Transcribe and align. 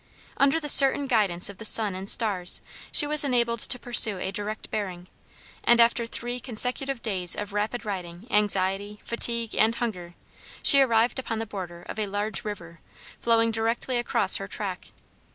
Under 0.35 0.59
the 0.59 0.67
certain 0.67 1.05
guidance 1.05 1.47
of 1.47 1.59
the 1.59 1.63
sun 1.63 1.93
and 1.93 2.09
stars 2.09 2.59
she 2.91 3.05
was 3.05 3.23
enabled 3.23 3.59
to 3.59 3.77
pursue 3.77 4.17
a 4.17 4.31
direct 4.31 4.71
bearing, 4.71 5.07
and 5.63 5.79
after 5.79 6.07
three 6.07 6.39
consecutive 6.39 7.03
days 7.03 7.35
of 7.35 7.53
rapid 7.53 7.85
riding, 7.85 8.25
anxiety, 8.31 8.99
fatigue, 9.05 9.53
and 9.55 9.75
hunger, 9.75 10.15
she 10.63 10.81
arrived 10.81 11.19
upon 11.19 11.37
the 11.37 11.45
border 11.45 11.83
of 11.83 11.99
a 11.99 12.07
large 12.07 12.43
river, 12.43 12.79
flowing 13.19 13.51
directly 13.51 13.97
across 13.97 14.37
her 14.37 14.47
track. 14.47 14.87